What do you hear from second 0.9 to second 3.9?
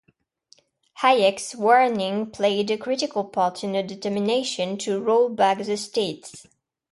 Hayek's warning played a critical part in her